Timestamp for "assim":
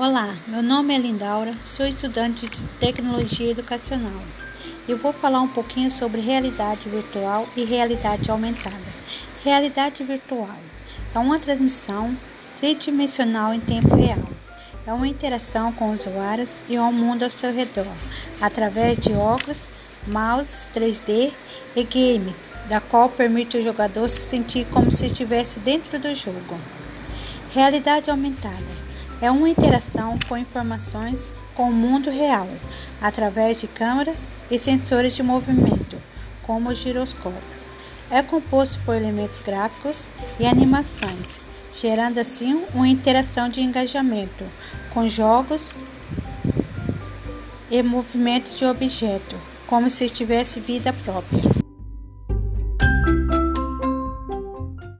42.18-42.64